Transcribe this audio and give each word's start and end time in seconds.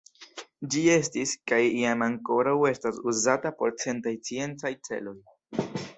Ĝi 0.75 0.79
estis, 0.93 1.33
kaj 1.51 1.59
iam 1.81 2.01
ankoraŭ 2.07 2.55
estas, 2.71 2.99
uzata 3.13 3.55
por 3.61 3.77
certaj 3.85 4.15
sciencaj 4.23 4.73
celoj. 4.89 5.19